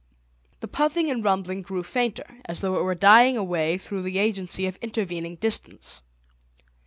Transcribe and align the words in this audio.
The 0.61 0.67
puffing 0.67 1.11
and 1.11 1.23
rumbling 1.23 1.61
grew 1.61 1.83
fainter, 1.83 2.25
as 2.45 2.59
though 2.61 2.79
it 2.79 2.83
were 2.83 2.95
dying 2.95 3.37
away 3.37 3.77
through 3.77 4.01
the 4.01 4.17
agency 4.17 4.65
of 4.65 4.77
intervening 4.77 5.35
distance. 5.35 6.01